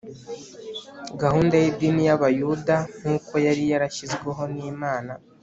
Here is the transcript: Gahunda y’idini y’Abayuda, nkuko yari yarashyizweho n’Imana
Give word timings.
Gahunda 1.21 1.55
y’idini 1.57 2.01
y’Abayuda, 2.09 2.75
nkuko 3.01 3.33
yari 3.45 3.63
yarashyizweho 3.71 4.41
n’Imana 4.53 5.11